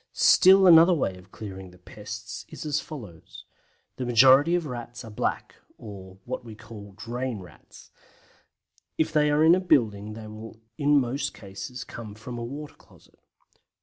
[0.13, 3.45] Still another way of clearing the pests is as follows:
[3.97, 7.91] The majority of Rats are Black, or what we call Drain Rats;
[8.97, 12.73] if they are in a building they will in most cases come from a water
[12.73, 13.19] closet.